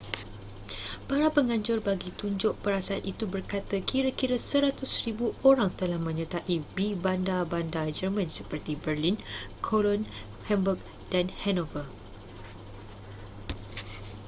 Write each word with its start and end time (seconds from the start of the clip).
para 1.09 1.27
penganjur 1.35 1.77
bagi 1.87 2.09
tunjuk 2.19 2.53
perasaan 2.65 3.03
itu 3.11 3.25
berkata 3.35 3.75
kira-kira 3.91 4.33
100,000 4.33 4.81
orang 5.49 5.69
telah 5.79 5.99
menyertai 6.07 6.57
di 6.77 6.87
bandar-bandar 7.05 7.85
german 7.99 8.25
seperti 8.37 8.71
berlin 8.83 9.13
cologne 9.67 10.05
hamburg 10.49 10.79
dan 11.13 11.25
hanover 11.45 11.85